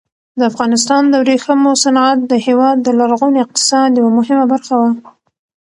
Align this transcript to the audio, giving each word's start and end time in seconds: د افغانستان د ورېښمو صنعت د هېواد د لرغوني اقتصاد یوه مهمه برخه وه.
د 0.37 0.41
افغانستان 0.51 1.03
د 1.07 1.13
ورېښمو 1.21 1.71
صنعت 1.83 2.19
د 2.31 2.33
هېواد 2.45 2.77
د 2.81 2.87
لرغوني 2.99 3.39
اقتصاد 3.43 3.89
یوه 3.99 4.11
مهمه 4.17 4.45
برخه 4.53 4.73
وه. 4.81 4.89